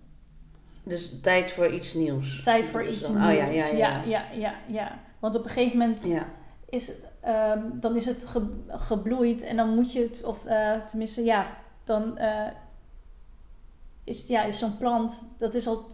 Dus 0.85 1.21
tijd 1.21 1.53
voor 1.53 1.73
iets 1.73 1.95
nieuws. 1.95 2.43
Tijd 2.43 2.67
voor 2.67 2.83
Dus 2.83 2.95
iets 2.97 3.03
dan- 3.07 3.12
nieuws. 3.17 3.29
Oh 3.29 3.35
ja, 3.35 3.45
ja, 3.47 4.03
ja. 4.03 4.03
ja, 4.33 4.55
ja. 4.67 4.99
Want 5.19 5.35
op 5.35 5.45
een 5.45 5.51
gegeven 5.51 5.79
moment 5.79 6.05
Ja. 6.05 6.27
is 6.69 6.87
het, 6.87 7.09
ehm, 7.21 7.61
dan 7.73 7.97
is 7.97 8.07
het 8.07 8.25
ge- 8.27 8.62
gebloeid 8.69 9.43
en 9.43 9.57
dan 9.57 9.75
moet 9.75 9.93
je 9.93 10.01
het, 10.03 10.25
of 10.25 10.45
eh, 10.45 10.73
tenminste, 10.81 11.25
ja, 11.25 11.47
dan 11.85 12.19
eh, 12.19 12.47
is, 14.05 14.27
ja, 14.27 14.43
is 14.43 14.59
zo'n 14.59 14.77
plant, 14.77 15.25
dat 15.39 15.55
is 15.55 15.67
al 15.67 15.87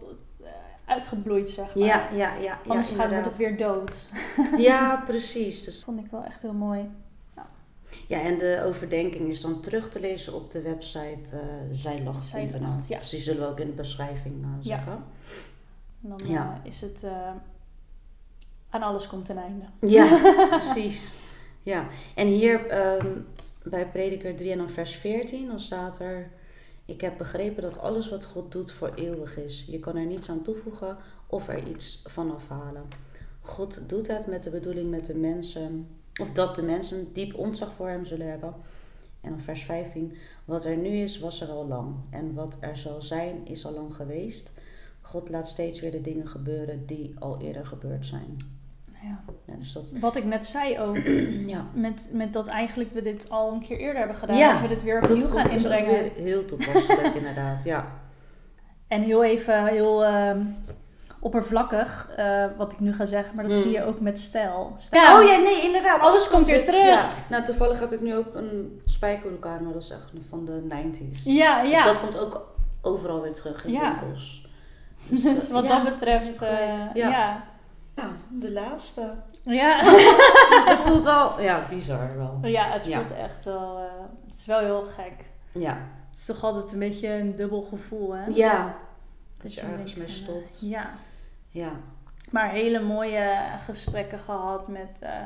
eh, 0.43 0.47
uitgebloeid, 0.85 1.49
zeg 1.49 1.75
maar. 1.75 1.85
Ja, 1.85 2.09
ja, 2.13 2.35
ja. 2.35 2.59
Anders 2.67 2.89
gaat, 2.91 3.09
wordt 3.09 3.25
het 3.25 3.37
weer 3.37 3.57
dood. 3.57 4.09
Ja, 4.57 5.03
precies. 5.05 5.63
Dus, 5.63 5.75
Dat 5.75 5.83
vond 5.95 6.05
ik 6.05 6.11
wel 6.11 6.23
echt 6.23 6.41
heel 6.41 6.53
mooi. 6.53 6.89
Ja, 8.09 8.21
en 8.21 8.37
de 8.37 8.61
overdenking 8.65 9.29
is 9.29 9.41
dan 9.41 9.61
terug 9.61 9.89
te 9.89 9.99
lezen 9.99 10.33
op 10.33 10.51
de 10.51 10.61
website 10.61 11.35
eh 11.35 11.39
zijlacht.nl. 11.71 12.49
Zijlacht, 12.49 12.87
ja. 12.87 12.99
Dus 12.99 13.09
die 13.09 13.19
zullen 13.21 13.41
we 13.41 13.47
ook 13.47 13.59
in 13.59 13.67
de 13.67 13.73
beschrijving 13.73 14.45
Ja. 14.61 14.75
zetten. 14.75 15.03
En 16.03 16.09
dan 16.09 16.19
Ja. 16.27 16.59
eh, 16.63 16.69
is 16.69 16.81
het, 16.81 17.05
aan 18.69 18.81
alles 18.81 19.07
komt 19.07 19.29
een 19.29 19.37
einde. 19.37 19.65
Ja, 19.79 20.19
precies. 20.59 21.13
Ja, 21.63 21.87
en 22.15 22.27
hier 22.27 22.67
ehm, 22.67 23.07
bij 23.63 23.87
Prediker 23.87 24.35
3 24.35 24.51
en 24.51 24.57
dan 24.57 24.69
vers 24.69 24.95
14, 24.95 25.47
dan 25.47 25.59
staat 25.59 25.99
er... 25.99 26.29
Ik 26.85 27.01
heb 27.01 27.17
begrepen 27.17 27.61
dat 27.61 27.79
alles 27.79 28.09
wat 28.09 28.25
God 28.25 28.51
doet 28.51 28.71
voor 28.71 28.91
eeuwig 28.95 29.37
is. 29.37 29.65
Je 29.67 29.79
kan 29.79 29.95
er 29.95 30.05
niets 30.05 30.29
aan 30.29 30.41
toevoegen 30.41 30.97
of 31.27 31.47
er 31.47 31.67
iets 31.67 32.01
van 32.05 32.35
afhalen. 32.35 32.81
God 33.41 33.89
doet 33.89 34.07
het 34.07 34.27
met 34.27 34.43
de 34.43 34.49
bedoeling 34.49 34.89
met 34.89 35.05
de 35.05 35.15
mensen... 35.15 35.87
Of 36.19 36.31
dat 36.31 36.55
de 36.55 36.61
mensen 36.61 37.13
diep 37.13 37.33
ontzag 37.35 37.73
voor 37.73 37.87
hem 37.87 38.05
zullen 38.05 38.29
hebben. 38.29 38.53
En 39.21 39.29
dan 39.29 39.41
vers 39.41 39.63
15. 39.63 40.13
Wat 40.45 40.65
er 40.65 40.77
nu 40.77 40.89
is, 40.89 41.19
was 41.19 41.41
er 41.41 41.49
al 41.49 41.67
lang. 41.67 41.95
En 42.09 42.33
wat 42.33 42.57
er 42.59 42.77
zal 42.77 43.01
zijn, 43.01 43.35
is 43.47 43.65
al 43.65 43.73
lang 43.73 43.95
geweest. 43.95 44.51
God 45.01 45.29
laat 45.29 45.47
steeds 45.47 45.79
weer 45.79 45.91
de 45.91 46.01
dingen 46.01 46.27
gebeuren 46.27 46.85
die 46.85 47.15
al 47.19 47.41
eerder 47.41 47.65
gebeurd 47.65 48.05
zijn. 48.05 48.37
Ja. 49.03 49.23
Ja, 49.45 49.55
dus 49.55 49.73
dat... 49.73 49.91
Wat 49.99 50.15
ik 50.15 50.25
net 50.25 50.45
zei 50.45 50.79
ook, 50.79 50.97
Ja. 51.53 51.65
met, 51.73 52.09
met 52.13 52.33
dat 52.33 52.47
eigenlijk 52.47 52.93
we 52.93 53.01
dit 53.01 53.29
al 53.29 53.53
een 53.53 53.59
keer 53.59 53.77
eerder 53.77 53.97
hebben 53.97 54.17
gedaan. 54.17 54.37
Ja, 54.37 54.51
dat 54.51 54.61
we 54.61 54.67
dit 54.67 54.83
weer 54.83 55.03
opnieuw 55.03 55.27
gaan 55.27 55.45
ook 55.45 55.51
inbrengen. 55.51 56.11
heel 56.13 56.45
toepasselijk 56.45 57.15
inderdaad, 57.21 57.63
ja. 57.63 58.01
En 58.87 59.01
heel 59.01 59.23
even, 59.23 59.65
heel 59.65 60.05
ehm, 60.05 60.45
oppervlakkig, 61.19 62.09
eh, 62.15 62.45
wat 62.57 62.71
ik 62.71 62.79
nu 62.79 62.93
ga 62.93 63.05
zeggen, 63.05 63.35
maar 63.35 63.43
dat 63.47 63.55
Mm. 63.55 63.61
zie 63.61 63.71
je 63.71 63.83
ook 63.83 63.99
met 63.99 64.19
stijl. 64.19 64.53
Oh 64.71 64.77
Stijl. 64.77 65.21
ja, 65.21 65.37
nee, 65.37 65.61
inderdaad. 65.61 65.99
Alles 66.01 66.29
komt 66.29 66.45
weer 66.45 66.65
terug. 66.65 66.85
Ja. 66.85 67.09
Nou, 67.29 67.43
toevallig 67.43 67.79
heb 67.79 67.91
ik 67.93 68.01
nu 68.01 68.15
ook 68.15 68.33
een 68.35 68.81
spijkerlokaal, 68.85 69.59
maar 69.59 69.73
dat 69.73 69.83
is 69.83 69.89
echt 69.91 70.11
van 70.29 70.45
de 70.45 70.61
90s. 70.67 71.23
Ja, 71.23 71.61
ja. 71.61 71.83
Dat 71.83 71.99
komt 71.99 72.17
ook 72.19 72.47
overal 72.81 73.21
weer 73.21 73.33
terug 73.33 73.65
in 73.65 73.71
Ja. 73.71 73.99
winkels. 73.99 74.47
Dus 75.35 75.51
wat 75.51 75.67
ja, 75.67 75.83
dat 75.83 75.93
betreft, 75.93 76.41
eh, 76.41 76.57
Ja. 76.93 77.07
ja. 77.09 77.43
Ja, 77.95 78.09
de 78.29 78.51
laatste. 78.51 79.13
Ja. 79.43 79.79
Het 80.71 80.83
voelt 80.83 81.03
wel, 81.03 81.41
ja, 81.41 81.65
bizar 81.69 82.17
wel. 82.17 82.39
ja, 82.41 82.71
het 82.71 82.85
Ja. 82.85 82.99
voelt 82.99 83.13
echt 83.17 83.43
wel, 83.45 83.77
eh, 83.77 83.83
het 84.29 84.37
is 84.39 84.45
wel 84.45 84.59
heel 84.59 84.81
gek. 84.95 85.25
Ja. 85.51 85.77
Het 86.09 86.19
is 86.19 86.25
toch 86.25 86.43
altijd 86.43 86.71
een 86.73 86.79
beetje 86.79 87.07
een 87.07 87.35
dubbel 87.35 87.61
gevoel, 87.61 88.11
hè? 88.15 88.25
Ja. 88.33 88.75
Dat 89.41 89.53
je 89.53 89.61
ergens 89.61 89.95
mee 89.95 90.07
eh, 90.07 90.13
stopt. 90.13 90.57
Ja. 90.61 90.89
Ja. 91.49 91.71
Maar 92.31 92.51
hele 92.51 92.79
mooie 92.79 93.35
gesprekken 93.65 94.19
gehad 94.19 94.67
met, 94.67 94.97
eh, 94.99 95.25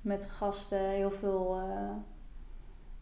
met 0.00 0.24
gasten. 0.30 0.90
Heel 0.90 1.10
veel 1.10 1.56
eh, 1.56 1.90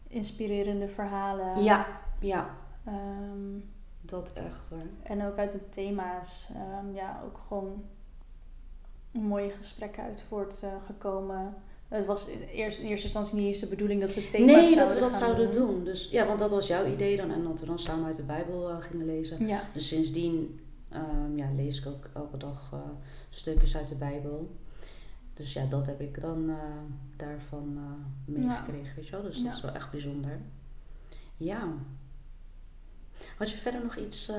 inspirerende 0.07 0.87
verhalen. 0.87 1.63
Ja. 1.63 1.85
Ja. 2.19 2.49
Ehm, 2.85 3.59
Dat 4.01 4.33
echt 4.33 4.69
hoor. 4.69 4.81
en 5.03 5.25
ook 5.25 5.37
uit 5.37 5.51
de 5.51 5.69
thema's. 5.69 6.49
ehm, 6.55 6.93
ja, 6.95 7.21
ook 7.25 7.39
gewoon 7.47 7.83
mooie 9.11 9.49
gesprekken 9.51 10.03
uit 10.03 10.23
voortgekomen. 10.27 11.55
Het 11.87 12.05
was 12.05 12.27
in 12.27 12.41
eerste, 12.41 12.81
in 12.81 12.87
eerste 12.87 13.05
instantie 13.05 13.35
niet 13.35 13.45
eens 13.45 13.59
de 13.59 13.67
bedoeling 13.67 14.01
dat 14.01 14.13
we 14.13 14.27
thema's 14.27 14.65
Nee, 14.67 14.75
dat 14.75 14.93
we 14.93 14.99
dat 14.99 15.15
zouden 15.15 15.51
doen. 15.51 15.83
Dus 15.83 16.09
ja, 16.11 16.25
want 16.27 16.39
dat 16.39 16.51
was 16.51 16.67
jouw 16.67 16.85
idee 16.85 17.17
dan. 17.17 17.31
En 17.31 17.43
dat 17.43 17.59
we 17.59 17.65
dan 17.65 17.79
samen 17.79 18.05
uit 18.05 18.15
de 18.15 18.23
Bijbel 18.23 18.69
eh, 18.69 18.75
gingen 18.79 19.05
lezen. 19.05 19.47
Ja, 19.47 19.61
Dus 19.73 19.87
sindsdien 19.87 20.59
ehm, 20.89 21.37
ja, 21.37 21.47
lees 21.55 21.79
ik 21.79 21.87
ook 21.87 22.09
elke 22.13 22.37
dag 22.37 22.69
eh, 22.73 22.79
stukjes 23.29 23.77
uit 23.77 23.87
de 23.87 23.95
Bijbel. 23.95 24.55
Dus 25.33 25.53
ja, 25.53 25.65
dat 25.65 25.85
heb 25.85 26.01
ik 26.01 26.21
dan 26.21 26.49
eh, 26.49 26.55
daarvan 27.15 27.77
eh, 27.77 28.33
meegekregen, 28.35 28.95
weet 28.95 29.05
je 29.05 29.11
wel. 29.11 29.21
Dus 29.21 29.35
dat 29.35 29.43
Ja. 29.43 29.51
is 29.51 29.61
wel 29.61 29.73
echt 29.73 29.91
bijzonder. 29.91 30.39
Ja. 31.37 31.63
Had 33.37 33.51
je 33.51 33.57
verder 33.57 33.83
nog 33.83 33.95
iets... 33.95 34.31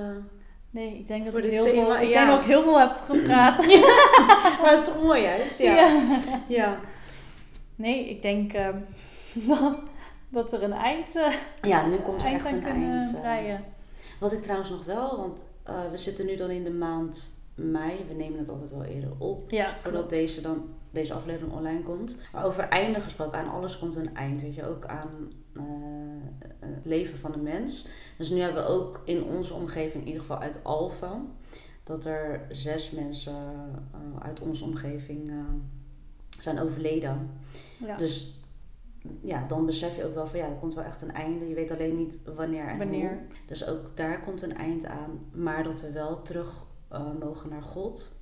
nee, 0.71 0.99
ik 0.99 1.07
denk 1.07 1.25
dat 1.25 1.37
ik 1.37 1.51
heel 1.51 1.63
thema, 1.65 1.85
veel, 1.85 1.99
ik 1.99 2.09
ja. 2.09 2.27
denk 2.27 2.41
ik 2.41 2.47
heel 2.47 2.63
veel 2.63 2.79
heb 2.79 3.03
gepraat. 3.05 3.67
maar 4.63 4.73
is 4.73 4.85
toch 4.85 5.03
mooi 5.03 5.23
juist? 5.23 5.59
Ja. 5.59 5.75
Ja. 5.75 6.43
ja. 6.49 6.79
Nee, 7.79 8.09
ik 8.11 8.23
denk 8.23 8.53
ehm, 8.53 8.79
dat, 9.49 9.81
dat 10.29 10.53
er 10.53 10.63
een 10.63 10.73
eind, 10.73 11.17
eh, 11.63 11.87
nu 11.87 11.97
komt 11.97 12.23
er 12.23 12.33
echt 12.33 12.53
een 12.53 12.65
eind. 12.65 13.17
Wat 14.21 14.33
ik 14.33 14.43
trouwens 14.43 14.71
nog 14.71 14.85
wel, 14.85 15.17
want 15.17 15.39
eh, 15.69 15.91
we 15.91 15.97
zitten 15.97 16.27
nu 16.27 16.37
dan 16.37 16.51
in 16.51 16.65
de 16.65 16.71
maand 16.71 17.43
mei. 17.55 18.05
We 18.09 18.15
nemen 18.15 18.39
het 18.39 18.49
altijd 18.49 18.71
wel 18.71 18.85
eerder 18.85 19.13
op. 19.19 19.51
Ja, 19.51 19.77
Voordat 19.83 20.11
deze, 20.11 20.41
dan, 20.41 20.69
deze 20.91 21.15
aflevering 21.15 21.53
online 21.53 21.83
komt. 21.83 22.17
Maar 22.33 22.45
over 22.45 22.69
einde 22.69 23.01
gesproken, 23.01 23.39
aan 23.39 23.51
alles 23.51 23.79
komt 23.79 23.97
een 23.97 24.15
eind. 24.15 24.41
Weet 24.41 24.55
je, 24.55 24.67
ook 24.67 24.87
aan 24.87 25.33
eh, 25.53 25.63
het 26.61 26.85
leven 26.85 27.19
van 27.19 27.33
de 27.33 27.39
mens. 27.39 27.89
Dus 28.19 28.31
nu 28.31 28.39
hebben 28.39 28.63
we 28.63 28.69
ook 28.69 29.03
in 29.05 29.25
onze 29.25 29.55
omgeving, 29.55 30.03
in 30.03 30.07
ieder 30.07 30.21
geval 30.21 30.39
uit 30.39 30.65
Alphen, 30.65 31.33
dat 31.85 32.05
er 32.05 32.47
zes 32.51 32.91
mensen 32.91 33.35
eh, 33.93 34.27
uit 34.27 34.41
onze 34.41 34.65
omgeving 34.65 35.31
zijn 36.41 36.61
overleden. 36.61 37.31
Ja. 37.79 37.97
Dus 37.97 38.38
ja, 39.23 39.47
dan 39.47 39.67
besef 39.67 39.97
je 39.97 40.05
ook 40.05 40.15
wel 40.15 40.27
van 40.27 40.39
ja, 40.39 40.47
er 40.47 40.55
komt 40.61 40.75
wel 40.75 40.85
echt 40.85 41.03
een 41.03 41.13
einde. 41.13 41.49
Je 41.49 41.55
weet 41.55 41.71
alleen 41.71 41.97
niet 41.97 42.21
wanneer 42.35 42.69
en 42.69 42.79
Wanneer. 42.79 43.09
hoe. 43.11 43.19
Dus 43.47 43.69
ook 43.69 43.97
daar 43.97 44.21
komt 44.21 44.43
een 44.43 44.57
eind 44.57 44.85
aan. 44.85 45.21
Maar 45.33 45.63
dat 45.63 45.81
we 45.81 45.93
wel 45.93 46.23
terug 46.23 46.67
eh, 46.89 47.13
mogen 47.21 47.51
naar 47.51 47.63
God. 47.63 48.17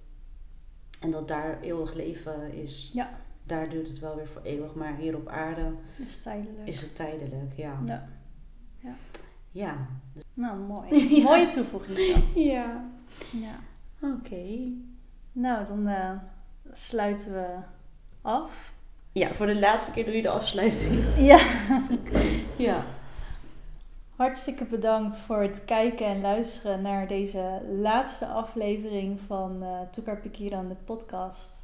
En 1.00 1.10
dat 1.10 1.28
daar 1.28 1.60
eeuwig 1.60 1.94
leven 1.94 2.52
is. 2.52 2.90
Ja. 2.94 3.10
Daar 3.44 3.68
duurt 3.68 3.88
het 3.88 3.98
wel 3.98 4.16
weer 4.16 4.26
voor 4.28 4.42
eeuwig. 4.42 4.74
Maar 4.74 4.96
hier 4.96 5.16
op 5.16 5.28
aarde 5.28 5.72
is 5.96 6.22
tijdelijk. 6.22 6.68
is 6.68 6.80
het 6.80 6.96
tijdelijk. 6.96 7.52
Ja. 7.56 7.80
Ja. 7.84 8.08
Ja. 9.50 9.86
Nou, 10.34 10.58
mooi. 10.58 11.08
Ja. 11.16 11.22
Mooie 11.22 11.48
toevoeging. 11.48 12.24
Ja. 12.34 12.84
Ja. 13.32 13.58
Oké. 14.00 14.72
Nou, 15.32 15.66
dan 15.66 15.86
eh, 15.88 16.10
sluiten 16.72 17.32
we 17.32 17.56
af. 18.22 18.74
Ja, 19.18 19.32
voor 19.34 19.46
de 19.46 19.58
laatste 19.58 19.90
keer 19.92 20.04
doe 20.04 20.16
je 20.16 20.22
de 20.22 20.28
afsluiting. 20.28 21.04
Ja. 21.30 21.38
Ja. 22.56 22.84
Hartstikke 24.16 24.64
bedankt 24.64 25.16
voor 25.18 25.42
het 25.42 25.64
kijken 25.64 26.06
en 26.06 26.20
luisteren 26.20 26.82
naar 26.82 27.08
deze 27.08 27.60
laatste 27.82 28.26
aflevering 28.26 29.20
van 29.26 29.62
eh 29.62 29.68
Toekar 29.90 30.16
Pikiran, 30.16 30.68
de 30.68 30.74
podcast. 30.84 31.62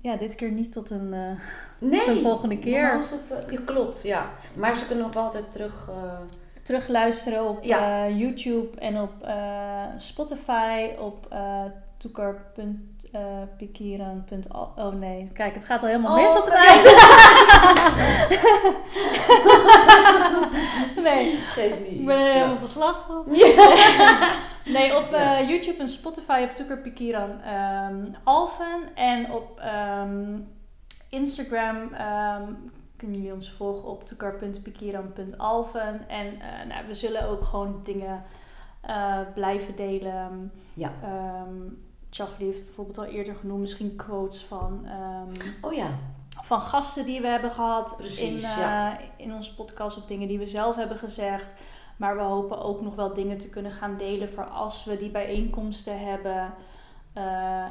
Ja, 0.00 0.16
dit 0.16 0.34
keer 0.34 0.50
niet 0.50 0.72
tot 0.72 0.90
een... 0.90 1.12
eh, 1.12 1.40
Nee. 1.78 2.04
Tot 2.04 2.20
volgende 2.22 2.58
keer. 2.58 2.98
is 2.98 3.10
het, 3.10 3.30
eh, 3.46 3.58
klopt, 3.64 4.02
ja. 4.02 4.30
Maar 4.54 4.76
ze 4.76 4.86
kunnen 4.86 5.04
nog 5.04 5.16
altijd 5.16 5.52
terug... 5.52 5.88
eh, 5.88 6.18
terugluisteren 6.62 7.48
op 7.48 7.62
Ja. 7.64 8.04
eh, 8.06 8.18
YouTube 8.20 8.80
en 8.80 9.00
op 9.00 9.22
eh, 9.22 9.84
Spotify, 9.96 10.88
op 10.98 11.26
uh, 11.32 11.64
toekar.pikiran.al. 13.18 14.72
oh 14.76 14.94
nee, 14.94 15.30
kijk, 15.34 15.54
het 15.54 15.64
gaat 15.64 15.80
al 15.82 15.86
helemaal 15.88 16.16
Oh, 16.18 16.22
mis 16.22 16.36
op 16.38 16.44
het 16.44 16.54
eind. 16.54 16.84
nee, 21.04 21.36
Geef 21.36 21.78
niet. 21.78 21.88
ik 22.00 22.06
ben 22.06 22.18
er 22.18 22.32
helemaal 22.32 22.56
van 22.58 22.68
slag 22.68 23.04
van. 23.06 23.24
Nee, 24.64 24.96
op 24.96 25.10
Ja. 25.10 25.38
eh, 25.38 25.48
YouTube 25.48 25.82
en 25.82 25.88
Spotify 25.88 26.46
op 26.50 26.56
Toekar 26.56 26.78
Pikiran 26.78 27.40
ehm, 27.42 28.04
Alphen. 28.22 28.82
En 28.94 29.32
op 29.32 29.58
ehm, 29.60 30.38
Instagram 31.08 31.92
ehm, 31.92 32.52
kunnen 32.96 33.16
jullie 33.16 33.32
ons 33.32 33.50
volgen 33.52 33.88
op 33.88 34.06
toekar.pikiran.alphen. 34.06 36.08
En 36.08 36.40
eh, 36.40 36.66
nou, 36.68 36.86
we 36.86 36.94
zullen 36.94 37.28
ook 37.28 37.44
gewoon 37.44 37.80
dingen 37.84 38.22
blijven 39.34 39.76
delen. 39.76 40.52
Ja. 40.74 40.90
Chafli 42.14 42.44
heeft 42.46 42.64
bijvoorbeeld 42.64 42.98
al 42.98 43.04
eerder 43.04 43.34
genoemd. 43.34 43.60
Misschien 43.60 43.96
quotes 43.96 44.42
van, 44.42 44.86
ehm, 44.86 45.50
Oh 45.60 45.72
ja. 45.72 45.86
van 46.42 46.60
gasten 46.60 47.04
die 47.04 47.20
we 47.20 47.26
hebben 47.26 47.50
gehad 47.50 47.94
Precies, 47.96 48.20
in, 48.20 48.34
eh, 48.36 48.56
ja. 48.58 48.98
in 49.16 49.34
onze 49.34 49.54
podcast. 49.54 49.96
Of 49.96 50.06
dingen 50.06 50.28
die 50.28 50.38
we 50.38 50.46
zelf 50.46 50.76
hebben 50.76 50.96
gezegd. 50.98 51.54
Maar 51.96 52.16
we 52.16 52.22
hopen 52.22 52.62
ook 52.62 52.80
nog 52.80 52.94
wel 52.94 53.14
dingen 53.14 53.38
te 53.38 53.50
kunnen 53.50 53.72
gaan 53.72 53.96
delen 53.96 54.30
voor 54.32 54.44
als 54.44 54.84
we 54.84 54.98
die 54.98 55.10
bijeenkomsten 55.10 56.06
hebben. 56.06 56.54
eh, 57.12 57.64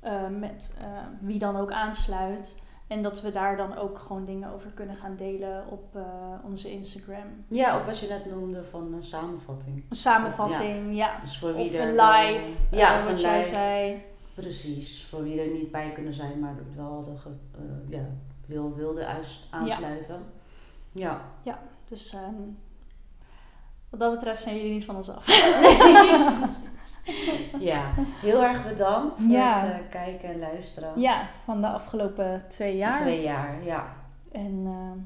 eh, 0.00 0.28
met 0.38 0.76
wie 1.20 1.38
dan 1.38 1.56
ook 1.56 1.72
aansluit. 1.72 2.62
En 2.86 3.02
dat 3.02 3.20
we 3.20 3.32
daar 3.32 3.56
dan 3.56 3.76
ook 3.76 3.98
gewoon 3.98 4.24
dingen 4.24 4.52
over 4.52 4.70
kunnen 4.70 4.96
gaan 4.96 5.16
delen 5.16 5.66
op 5.68 5.96
eh, 5.96 6.02
onze 6.44 6.70
Instagram. 6.72 7.44
Ja, 7.48 7.76
of 7.76 7.86
wat 7.86 7.98
je 7.98 8.08
net 8.08 8.26
noemde 8.30 8.64
van 8.64 8.92
een 8.94 9.02
samenvatting. 9.02 9.84
Een 9.88 9.96
samenvatting, 9.96 10.96
ja. 10.96 11.20
Dus 11.20 11.38
voor 11.38 11.54
wie 11.54 11.66
Of 11.66 11.74
er 11.74 11.80
een 11.80 11.94
live, 11.94 12.48
Ja, 12.70 12.92
eh, 12.92 12.98
of 12.98 13.04
een 13.04 13.10
wat 13.12 13.20
jij 13.20 13.36
live. 13.38 13.48
zei. 13.48 14.02
Precies. 14.34 15.04
Voor 15.04 15.22
wie 15.22 15.40
er 15.40 15.50
niet 15.50 15.70
bij 15.70 15.92
kunnen 15.92 16.14
zijn, 16.14 16.40
maar 16.40 16.54
wel 16.76 17.16
ge, 17.16 17.28
eh, 17.54 17.60
ja, 17.88 18.06
wil, 18.46 18.74
wilde 18.74 19.06
aansluiten. 19.50 20.22
Ja. 20.92 21.20
Dus 21.88 22.12
ehm, 22.14 22.42
wat 23.98 24.08
dat 24.08 24.18
betreft 24.18 24.42
zijn 24.42 24.56
jullie 24.56 24.72
niet 24.72 24.84
van 24.84 24.96
ons 24.96 25.10
af. 25.10 25.26
ja. 27.70 27.80
Heel 28.20 28.42
erg 28.42 28.68
bedankt 28.68 29.20
voor 29.20 29.30
Ja. 29.30 29.58
het 29.58 29.72
eh, 29.72 29.78
kijken 29.90 30.28
en 30.28 30.38
luisteren. 30.38 31.00
Ja, 31.00 31.28
van 31.44 31.60
de 31.60 31.66
afgelopen 31.68 32.44
twee 32.48 32.76
jaar. 32.76 32.94
Twee 32.96 33.22
jaar, 33.22 33.64
ja. 33.64 33.86
En 34.32 34.62
ehm, 34.66 34.98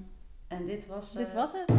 En 0.58 0.66
dit 0.66 0.86
was... 0.86 1.12
dit 1.12 1.28
eh, 1.28 1.34
was 1.34 1.52
het. 1.52 1.72